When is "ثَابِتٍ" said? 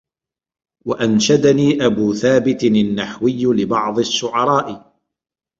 2.13-2.63